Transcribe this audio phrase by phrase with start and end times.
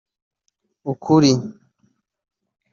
[0.91, 1.33] ukuri